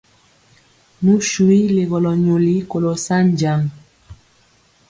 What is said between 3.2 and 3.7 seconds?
jaŋ.